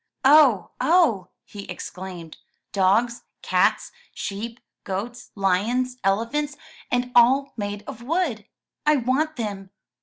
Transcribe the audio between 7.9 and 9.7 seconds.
wood! I want them."